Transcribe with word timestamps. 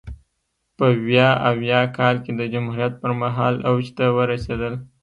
په 0.77 0.87
ویا 1.07 1.29
اویا 1.49 1.81
کال 1.97 2.15
کې 2.23 2.31
د 2.35 2.41
جمهوریت 2.53 2.93
پرمهال 3.01 3.55
اوج 3.69 3.85
ته 3.97 4.05
ورسېدل. 4.17 4.73